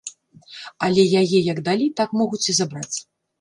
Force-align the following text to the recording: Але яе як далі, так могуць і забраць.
Але 0.87 1.03
яе 1.21 1.39
як 1.51 1.61
далі, 1.67 1.91
так 2.01 2.17
могуць 2.23 2.43
і 2.55 2.57
забраць. 2.63 2.97